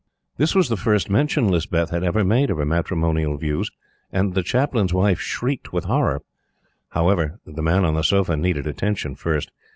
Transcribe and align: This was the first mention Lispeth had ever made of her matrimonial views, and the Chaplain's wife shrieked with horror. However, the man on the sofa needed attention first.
This 0.37 0.55
was 0.55 0.67
the 0.67 0.77
first 0.77 1.11
mention 1.11 1.47
Lispeth 1.51 1.91
had 1.91 2.03
ever 2.03 2.23
made 2.23 2.49
of 2.49 2.57
her 2.57 2.65
matrimonial 2.65 3.37
views, 3.37 3.69
and 4.11 4.33
the 4.33 4.41
Chaplain's 4.41 4.95
wife 4.95 5.19
shrieked 5.19 5.73
with 5.73 5.83
horror. 5.85 6.23
However, 6.89 7.39
the 7.45 7.61
man 7.61 7.85
on 7.85 7.93
the 7.93 8.03
sofa 8.03 8.35
needed 8.35 8.65
attention 8.65 9.13
first. 9.13 9.51